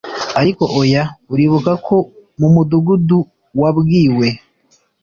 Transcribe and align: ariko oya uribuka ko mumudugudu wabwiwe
ariko 0.41 0.63
oya 0.81 1.03
uribuka 1.33 1.71
ko 1.85 1.97
mumudugudu 2.39 3.19
wabwiwe 3.61 4.27